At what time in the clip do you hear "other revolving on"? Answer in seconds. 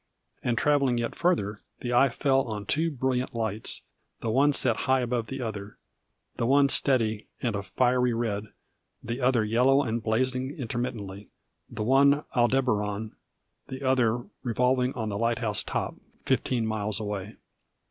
13.87-15.09